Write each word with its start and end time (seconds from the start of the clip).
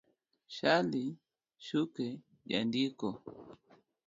Shali 0.55 1.05
Shuke- 1.65 2.07
Jandiko 2.49 3.07